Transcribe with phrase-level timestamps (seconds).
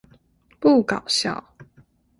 [0.59, 1.53] 不搞笑